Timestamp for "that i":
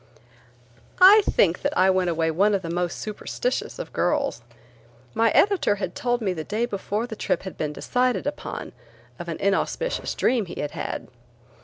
1.61-1.91